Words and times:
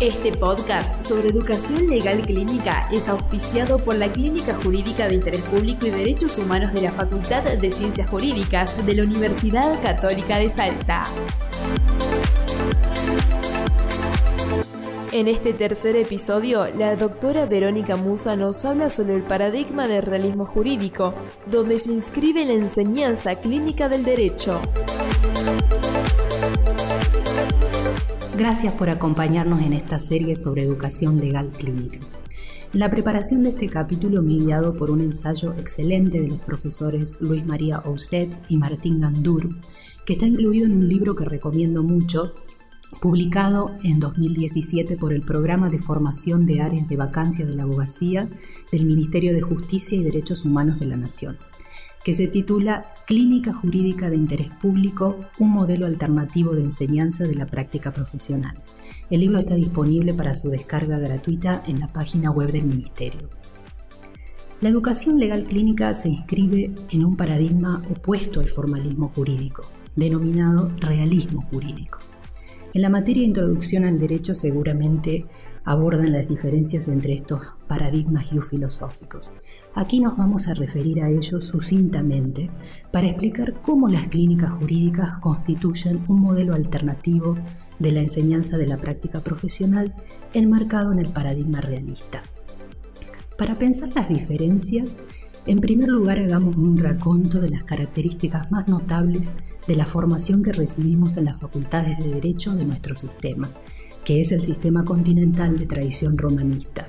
Este 0.00 0.32
podcast 0.32 1.04
sobre 1.04 1.28
educación 1.28 1.86
legal 1.86 2.20
clínica 2.22 2.88
es 2.90 3.08
auspiciado 3.08 3.78
por 3.78 3.94
la 3.94 4.10
Clínica 4.10 4.52
Jurídica 4.52 5.06
de 5.06 5.14
Interés 5.14 5.42
Público 5.42 5.86
y 5.86 5.90
Derechos 5.90 6.36
Humanos 6.36 6.72
de 6.72 6.82
la 6.82 6.90
Facultad 6.90 7.44
de 7.44 7.70
Ciencias 7.70 8.10
Jurídicas 8.10 8.84
de 8.84 8.92
la 8.92 9.04
Universidad 9.04 9.80
Católica 9.82 10.38
de 10.38 10.50
Salta. 10.50 11.04
En 15.12 15.28
este 15.28 15.52
tercer 15.52 15.94
episodio, 15.94 16.66
la 16.76 16.96
doctora 16.96 17.46
Verónica 17.46 17.94
Musa 17.94 18.34
nos 18.34 18.64
habla 18.64 18.90
sobre 18.90 19.14
el 19.14 19.22
paradigma 19.22 19.86
del 19.86 20.02
realismo 20.02 20.44
jurídico, 20.44 21.14
donde 21.46 21.78
se 21.78 21.92
inscribe 21.92 22.44
la 22.44 22.54
enseñanza 22.54 23.36
clínica 23.36 23.88
del 23.88 24.02
derecho. 24.02 24.60
Gracias 28.36 28.74
por 28.74 28.90
acompañarnos 28.90 29.62
en 29.62 29.72
esta 29.74 30.00
serie 30.00 30.34
sobre 30.34 30.64
educación 30.64 31.20
legal 31.20 31.50
clínica. 31.50 31.98
la 32.72 32.90
preparación 32.90 33.44
de 33.44 33.50
este 33.50 33.68
capítulo 33.68 34.22
me 34.22 34.34
he 34.34 34.38
guiado 34.38 34.74
por 34.74 34.90
un 34.90 35.00
ensayo 35.00 35.52
excelente 35.52 36.20
de 36.20 36.26
los 36.26 36.40
profesores 36.40 37.20
Luis 37.20 37.46
María 37.46 37.78
Ousset 37.84 38.36
y 38.48 38.56
Martín 38.56 39.00
Gandur, 39.00 39.50
que 40.04 40.14
está 40.14 40.26
incluido 40.26 40.66
en 40.66 40.72
un 40.72 40.88
libro 40.88 41.14
que 41.14 41.24
recomiendo 41.24 41.84
mucho, 41.84 42.34
publicado 43.00 43.70
en 43.84 44.00
2017 44.00 44.96
por 44.96 45.12
el 45.12 45.22
Programa 45.22 45.70
de 45.70 45.78
Formación 45.78 46.44
de 46.44 46.60
Áreas 46.60 46.88
de 46.88 46.96
Vacancia 46.96 47.46
de 47.46 47.54
la 47.54 47.62
Abogacía 47.62 48.28
del 48.72 48.84
Ministerio 48.84 49.32
de 49.32 49.42
Justicia 49.42 49.96
y 49.96 50.02
Derechos 50.02 50.44
Humanos 50.44 50.80
de 50.80 50.86
la 50.86 50.96
Nación 50.96 51.38
que 52.04 52.12
se 52.12 52.28
titula 52.28 52.84
Clínica 53.06 53.54
Jurídica 53.54 54.10
de 54.10 54.16
Interés 54.16 54.50
Público, 54.60 55.18
un 55.38 55.50
modelo 55.50 55.86
alternativo 55.86 56.54
de 56.54 56.62
enseñanza 56.62 57.24
de 57.24 57.34
la 57.34 57.46
práctica 57.46 57.92
profesional. 57.92 58.56
El 59.10 59.20
libro 59.20 59.38
está 59.38 59.54
disponible 59.54 60.12
para 60.12 60.34
su 60.34 60.50
descarga 60.50 60.98
gratuita 60.98 61.62
en 61.66 61.80
la 61.80 61.92
página 61.92 62.30
web 62.30 62.52
del 62.52 62.66
Ministerio. 62.66 63.30
La 64.60 64.68
educación 64.68 65.18
legal 65.18 65.44
clínica 65.44 65.92
se 65.94 66.10
inscribe 66.10 66.74
en 66.90 67.04
un 67.04 67.16
paradigma 67.16 67.82
opuesto 67.90 68.40
al 68.40 68.48
formalismo 68.48 69.10
jurídico, 69.14 69.62
denominado 69.96 70.70
realismo 70.78 71.42
jurídico. 71.50 71.98
En 72.74 72.82
la 72.82 72.88
materia 72.88 73.20
de 73.20 73.28
introducción 73.28 73.84
al 73.84 73.98
derecho 73.98 74.34
seguramente 74.34 75.26
abordan 75.64 76.10
las 76.10 76.26
diferencias 76.26 76.88
entre 76.88 77.14
estos 77.14 77.40
paradigmas 77.68 78.26
filosóficos. 78.50 79.32
Aquí 79.76 80.00
nos 80.00 80.16
vamos 80.16 80.48
a 80.48 80.54
referir 80.54 81.00
a 81.00 81.08
ellos 81.08 81.44
sucintamente 81.44 82.50
para 82.92 83.06
explicar 83.06 83.62
cómo 83.62 83.88
las 83.88 84.08
clínicas 84.08 84.50
jurídicas 84.54 85.18
constituyen 85.20 86.04
un 86.08 86.20
modelo 86.20 86.52
alternativo 86.52 87.38
de 87.78 87.92
la 87.92 88.00
enseñanza 88.00 88.58
de 88.58 88.66
la 88.66 88.78
práctica 88.78 89.20
profesional 89.20 89.94
enmarcado 90.32 90.92
en 90.92 90.98
el 90.98 91.10
paradigma 91.10 91.60
realista. 91.60 92.24
Para 93.38 93.56
pensar 93.56 93.90
las 93.94 94.08
diferencias, 94.08 94.96
en 95.46 95.60
primer 95.60 95.88
lugar 95.88 96.18
hagamos 96.18 96.56
un 96.56 96.78
raconto 96.78 97.40
de 97.40 97.50
las 97.50 97.64
características 97.64 98.50
más 98.50 98.68
notables 98.68 99.32
de 99.66 99.76
la 99.76 99.86
formación 99.86 100.42
que 100.42 100.52
recibimos 100.52 101.16
en 101.16 101.26
las 101.26 101.40
facultades 101.40 101.98
de 101.98 102.08
Derecho 102.08 102.54
de 102.54 102.64
nuestro 102.64 102.96
sistema 102.96 103.50
que 104.04 104.20
es 104.20 104.32
el 104.32 104.42
sistema 104.42 104.84
continental 104.84 105.58
de 105.58 105.66
tradición 105.66 106.18
romanista. 106.18 106.86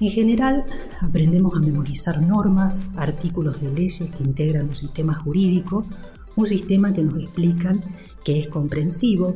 En 0.00 0.10
general, 0.10 0.64
aprendemos 1.00 1.56
a 1.56 1.60
memorizar 1.60 2.20
normas, 2.20 2.82
artículos 2.96 3.60
de 3.60 3.70
leyes 3.70 4.10
que 4.10 4.22
integran 4.22 4.68
un 4.68 4.76
sistema 4.76 5.14
jurídico, 5.14 5.86
un 6.36 6.46
sistema 6.46 6.92
que 6.92 7.02
nos 7.02 7.22
explican 7.22 7.80
que 8.24 8.38
es 8.38 8.48
comprensivo, 8.48 9.34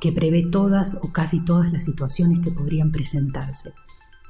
que 0.00 0.12
prevé 0.12 0.46
todas 0.50 0.98
o 1.02 1.12
casi 1.12 1.44
todas 1.44 1.72
las 1.72 1.84
situaciones 1.84 2.40
que 2.40 2.50
podrían 2.50 2.92
presentarse. 2.92 3.74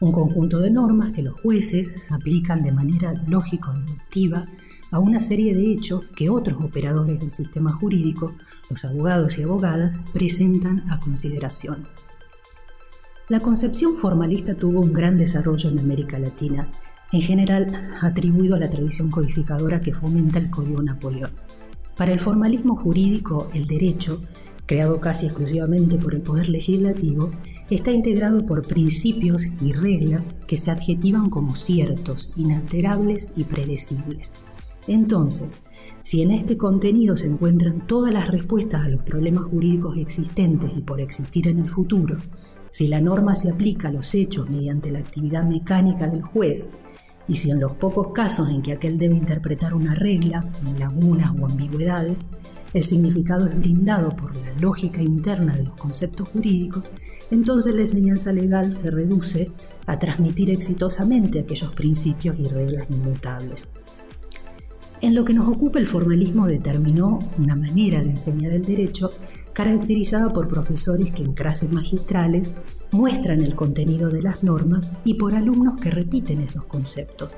Un 0.00 0.12
conjunto 0.12 0.60
de 0.60 0.70
normas 0.70 1.12
que 1.12 1.22
los 1.22 1.40
jueces 1.40 1.94
aplican 2.08 2.62
de 2.62 2.72
manera 2.72 3.14
lógico-deductiva 3.26 4.46
a 4.90 4.98
una 4.98 5.20
serie 5.20 5.54
de 5.54 5.72
hechos 5.72 6.06
que 6.14 6.30
otros 6.30 6.62
operadores 6.62 7.20
del 7.20 7.32
sistema 7.32 7.72
jurídico, 7.72 8.32
los 8.70 8.84
abogados 8.84 9.38
y 9.38 9.42
abogadas, 9.42 9.98
presentan 10.12 10.84
a 10.90 11.00
consideración. 11.00 11.86
La 13.28 13.40
concepción 13.40 13.94
formalista 13.96 14.54
tuvo 14.54 14.80
un 14.80 14.92
gran 14.92 15.18
desarrollo 15.18 15.68
en 15.68 15.80
América 15.80 16.18
Latina, 16.18 16.70
en 17.12 17.20
general 17.20 17.90
atribuido 18.00 18.54
a 18.54 18.58
la 18.58 18.70
tradición 18.70 19.10
codificadora 19.10 19.80
que 19.80 19.92
fomenta 19.92 20.38
el 20.38 20.50
Código 20.50 20.82
Napoleón. 20.82 21.32
Para 21.96 22.12
el 22.12 22.20
formalismo 22.20 22.76
jurídico, 22.76 23.50
el 23.52 23.66
derecho, 23.66 24.22
creado 24.64 25.00
casi 25.00 25.26
exclusivamente 25.26 25.96
por 25.98 26.14
el 26.14 26.22
poder 26.22 26.48
legislativo, 26.48 27.30
está 27.70 27.90
integrado 27.90 28.46
por 28.46 28.66
principios 28.66 29.44
y 29.60 29.72
reglas 29.72 30.38
que 30.46 30.56
se 30.56 30.70
adjetivan 30.70 31.28
como 31.28 31.54
ciertos, 31.54 32.32
inalterables 32.36 33.32
y 33.36 33.44
predecibles. 33.44 34.34
Entonces, 34.86 35.50
si 36.02 36.22
en 36.22 36.30
este 36.30 36.56
contenido 36.56 37.16
se 37.16 37.26
encuentran 37.26 37.86
todas 37.86 38.14
las 38.14 38.28
respuestas 38.28 38.86
a 38.86 38.88
los 38.88 39.02
problemas 39.02 39.44
jurídicos 39.44 39.98
existentes 39.98 40.70
y 40.74 40.80
por 40.80 41.00
existir 41.00 41.48
en 41.48 41.58
el 41.58 41.68
futuro, 41.68 42.16
si 42.70 42.88
la 42.88 43.00
norma 43.00 43.34
se 43.34 43.50
aplica 43.50 43.88
a 43.88 43.92
los 43.92 44.14
hechos 44.14 44.48
mediante 44.48 44.90
la 44.90 45.00
actividad 45.00 45.44
mecánica 45.44 46.08
del 46.08 46.22
juez, 46.22 46.72
y 47.28 47.34
si 47.34 47.50
en 47.50 47.60
los 47.60 47.74
pocos 47.74 48.12
casos 48.14 48.48
en 48.48 48.62
que 48.62 48.72
aquel 48.72 48.96
debe 48.96 49.16
interpretar 49.16 49.74
una 49.74 49.94
regla, 49.94 50.50
en 50.66 50.78
lagunas 50.78 51.34
o 51.38 51.44
ambigüedades, 51.44 52.20
el 52.74 52.82
significado 52.82 53.46
es 53.46 53.58
brindado 53.58 54.10
por 54.10 54.36
la 54.36 54.52
lógica 54.60 55.02
interna 55.02 55.56
de 55.56 55.64
los 55.64 55.76
conceptos 55.76 56.28
jurídicos, 56.28 56.90
entonces 57.30 57.74
la 57.74 57.82
enseñanza 57.82 58.32
legal 58.32 58.72
se 58.72 58.90
reduce 58.90 59.50
a 59.86 59.98
transmitir 59.98 60.50
exitosamente 60.50 61.40
aquellos 61.40 61.74
principios 61.74 62.38
y 62.38 62.44
reglas 62.48 62.90
inmutables. 62.90 63.70
En 65.00 65.14
lo 65.14 65.24
que 65.24 65.34
nos 65.34 65.48
ocupa 65.48 65.78
el 65.78 65.86
formalismo 65.86 66.46
determinó 66.46 67.20
una 67.38 67.54
manera 67.54 68.02
de 68.02 68.10
enseñar 68.10 68.52
el 68.52 68.64
derecho 68.64 69.12
caracterizada 69.52 70.32
por 70.32 70.48
profesores 70.48 71.12
que 71.12 71.22
en 71.22 71.34
clases 71.34 71.70
magistrales 71.70 72.52
muestran 72.90 73.42
el 73.42 73.54
contenido 73.54 74.08
de 74.08 74.22
las 74.22 74.42
normas 74.42 74.92
y 75.04 75.14
por 75.14 75.34
alumnos 75.34 75.78
que 75.78 75.90
repiten 75.90 76.40
esos 76.40 76.64
conceptos. 76.64 77.36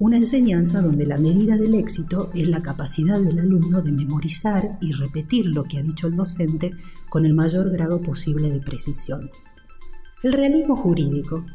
Una 0.00 0.16
enseñanza 0.16 0.82
donde 0.82 1.06
la 1.06 1.18
medida 1.18 1.56
del 1.56 1.74
éxito 1.74 2.30
es 2.34 2.48
la 2.48 2.62
capacidad 2.62 3.20
del 3.20 3.38
alumno 3.38 3.80
de 3.80 3.92
memorizar 3.92 4.76
y 4.80 4.90
repetir 4.90 5.46
lo 5.46 5.62
que 5.64 5.78
ha 5.78 5.82
dicho 5.82 6.08
el 6.08 6.16
docente 6.16 6.72
con 7.08 7.24
el 7.24 7.32
mayor 7.32 7.70
grado 7.70 8.02
posible 8.02 8.50
de 8.50 8.58
precisión. 8.60 9.30
El 10.24 10.32
realismo 10.32 10.74
jurídico 10.74 11.46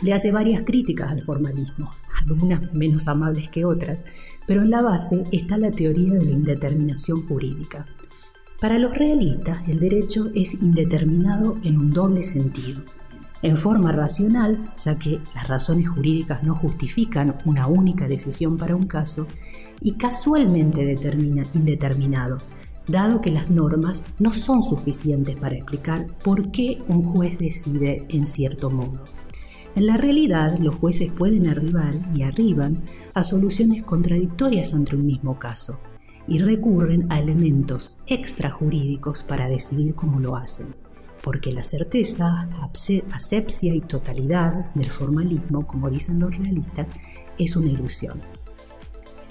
le 0.00 0.14
hace 0.14 0.32
varias 0.32 0.62
críticas 0.62 1.12
al 1.12 1.22
formalismo, 1.22 1.90
algunas 2.22 2.72
menos 2.72 3.08
amables 3.08 3.50
que 3.50 3.66
otras, 3.66 4.04
pero 4.46 4.62
en 4.62 4.70
la 4.70 4.80
base 4.80 5.24
está 5.30 5.58
la 5.58 5.70
teoría 5.70 6.14
de 6.14 6.24
la 6.24 6.32
indeterminación 6.32 7.26
jurídica. 7.26 7.84
Para 8.58 8.78
los 8.78 8.96
realistas, 8.96 9.68
el 9.68 9.80
derecho 9.80 10.30
es 10.34 10.54
indeterminado 10.54 11.58
en 11.62 11.76
un 11.76 11.90
doble 11.90 12.22
sentido. 12.22 12.80
En 13.42 13.56
forma 13.56 13.92
racional, 13.92 14.72
ya 14.82 14.98
que 14.98 15.20
las 15.34 15.46
razones 15.46 15.88
jurídicas 15.88 16.42
no 16.42 16.54
justifican 16.54 17.36
una 17.44 17.66
única 17.66 18.08
decisión 18.08 18.56
para 18.56 18.74
un 18.74 18.86
caso, 18.86 19.26
y 19.80 19.92
casualmente 19.92 20.84
determina 20.84 21.46
indeterminado, 21.52 22.38
dado 22.88 23.20
que 23.20 23.30
las 23.30 23.50
normas 23.50 24.04
no 24.18 24.32
son 24.32 24.62
suficientes 24.62 25.36
para 25.36 25.56
explicar 25.56 26.06
por 26.24 26.50
qué 26.50 26.82
un 26.88 27.02
juez 27.02 27.38
decide 27.38 28.06
en 28.08 28.26
cierto 28.26 28.70
modo. 28.70 29.04
En 29.74 29.86
la 29.86 29.98
realidad, 29.98 30.56
los 30.58 30.76
jueces 30.76 31.12
pueden 31.12 31.46
arribar 31.46 31.94
y 32.14 32.22
arriban 32.22 32.82
a 33.12 33.22
soluciones 33.22 33.82
contradictorias 33.82 34.72
ante 34.72 34.96
un 34.96 35.04
mismo 35.04 35.38
caso, 35.38 35.78
y 36.26 36.38
recurren 36.38 37.06
a 37.12 37.20
elementos 37.20 37.96
extrajurídicos 38.06 39.22
para 39.22 39.48
decidir 39.48 39.94
cómo 39.94 40.18
lo 40.18 40.36
hacen, 40.36 40.74
porque 41.26 41.50
la 41.50 41.64
certeza, 41.64 42.48
asepsia 43.12 43.74
y 43.74 43.80
totalidad 43.80 44.72
del 44.76 44.92
formalismo, 44.92 45.66
como 45.66 45.90
dicen 45.90 46.20
los 46.20 46.30
realistas, 46.30 46.88
es 47.36 47.56
una 47.56 47.68
ilusión. 47.68 48.20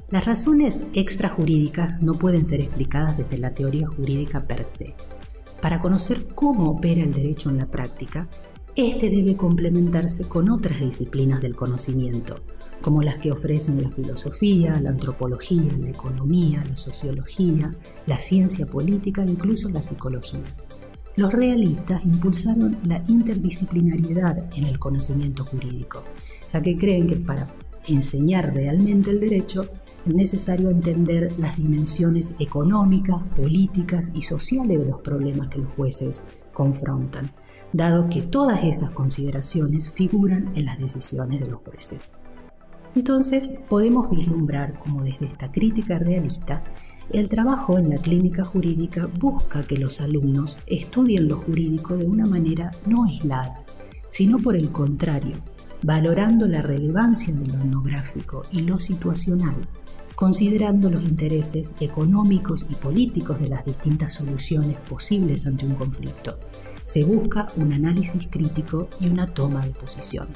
Las 0.09 0.25
razones 0.25 0.83
extrajurídicas 0.93 2.01
no 2.01 2.11
pueden 2.15 2.43
ser 2.43 2.59
explicadas 2.59 3.17
desde 3.17 3.37
la 3.37 3.53
teoría 3.53 3.87
jurídica 3.87 4.45
per 4.45 4.65
se. 4.65 4.93
Para 5.61 5.79
conocer 5.79 6.27
cómo 6.35 6.69
opera 6.69 7.01
el 7.01 7.13
derecho 7.13 7.49
en 7.49 7.59
la 7.59 7.67
práctica, 7.67 8.27
este 8.75 9.09
debe 9.09 9.37
complementarse 9.37 10.25
con 10.25 10.49
otras 10.49 10.81
disciplinas 10.81 11.39
del 11.39 11.55
conocimiento, 11.55 12.41
como 12.81 13.03
las 13.03 13.19
que 13.19 13.31
ofrecen 13.31 13.81
la 13.81 13.89
filosofía, 13.89 14.81
la 14.81 14.89
antropología, 14.89 15.71
la 15.79 15.91
economía, 15.91 16.61
la 16.67 16.75
sociología, 16.75 17.73
la 18.05 18.19
ciencia 18.19 18.65
política 18.65 19.23
e 19.23 19.29
incluso 19.29 19.69
la 19.69 19.79
psicología. 19.79 20.43
Los 21.15 21.31
realistas 21.31 22.03
impulsaron 22.03 22.77
la 22.83 23.03
interdisciplinariedad 23.07 24.49
en 24.55 24.65
el 24.65 24.79
conocimiento 24.79 25.45
jurídico, 25.45 26.03
ya 26.51 26.61
que 26.61 26.77
creen 26.77 27.07
que 27.07 27.15
para 27.15 27.47
enseñar 27.87 28.53
realmente 28.53 29.11
el 29.11 29.19
derecho 29.19 29.69
es 30.05 30.13
necesario 30.13 30.69
entender 30.69 31.33
las 31.37 31.57
dimensiones 31.57 32.35
económicas, 32.39 33.23
políticas 33.35 34.11
y 34.13 34.21
sociales 34.21 34.79
de 34.79 34.85
los 34.85 35.01
problemas 35.01 35.49
que 35.49 35.59
los 35.59 35.71
jueces 35.73 36.21
confrontan 36.53 37.31
dado 37.75 38.07
que 38.07 38.21
todas 38.21 38.63
esas 38.63 38.91
consideraciones 38.91 39.91
figuran 39.91 40.49
en 40.55 40.65
las 40.65 40.79
decisiones 40.79 41.41
de 41.41 41.51
los 41.51 41.61
jueces. 41.61 42.11
Entonces, 42.95 43.51
podemos 43.67 44.09
vislumbrar 44.09 44.79
cómo 44.79 45.03
desde 45.03 45.25
esta 45.25 45.51
crítica 45.51 45.99
realista, 45.99 46.63
el 47.11 47.29
trabajo 47.29 47.77
en 47.77 47.89
la 47.89 47.97
clínica 47.97 48.43
jurídica 48.43 49.07
busca 49.19 49.63
que 49.63 49.77
los 49.77 50.01
alumnos 50.01 50.57
estudien 50.65 51.27
lo 51.27 51.37
jurídico 51.37 51.95
de 51.95 52.05
una 52.05 52.25
manera 52.25 52.71
no 52.85 53.05
aislada, 53.05 53.63
sino 54.09 54.39
por 54.39 54.55
el 54.55 54.69
contrario, 54.69 55.35
valorando 55.83 56.47
la 56.47 56.61
relevancia 56.61 57.33
de 57.33 57.47
lo 57.47 57.53
etnográfico 57.53 58.43
y 58.51 58.61
lo 58.61 58.79
situacional, 58.79 59.55
considerando 60.15 60.89
los 60.89 61.03
intereses 61.03 61.73
económicos 61.79 62.65
y 62.69 62.75
políticos 62.75 63.39
de 63.39 63.49
las 63.49 63.65
distintas 63.65 64.13
soluciones 64.13 64.77
posibles 64.89 65.45
ante 65.45 65.65
un 65.65 65.75
conflicto. 65.75 66.39
Se 66.85 67.03
busca 67.03 67.47
un 67.55 67.73
análisis 67.73 68.27
crítico 68.29 68.89
y 68.99 69.07
una 69.07 69.33
toma 69.33 69.65
de 69.65 69.71
posición. 69.71 70.27